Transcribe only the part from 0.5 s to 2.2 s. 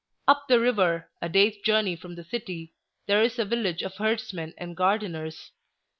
river, a day's journey from